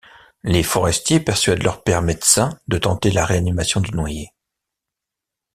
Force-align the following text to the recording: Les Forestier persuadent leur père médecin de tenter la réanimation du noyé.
Les 0.41 0.63
Forestier 0.63 1.19
persuadent 1.19 1.61
leur 1.61 1.83
père 1.83 2.01
médecin 2.01 2.57
de 2.67 2.79
tenter 2.79 3.11
la 3.11 3.23
réanimation 3.23 3.81
du 3.81 3.91
noyé. 3.91 4.33